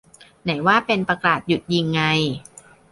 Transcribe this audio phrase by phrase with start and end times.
[0.43, 2.01] ไหนว่าเป็น "ประกาศหยุดยิง" ไง